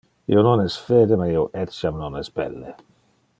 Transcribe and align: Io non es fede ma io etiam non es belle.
Io 0.35 0.43
non 0.47 0.61
es 0.63 0.77
fede 0.85 1.19
ma 1.21 1.27
io 1.33 1.43
etiam 1.65 2.01
non 2.05 2.19
es 2.23 2.33
belle. 2.41 2.75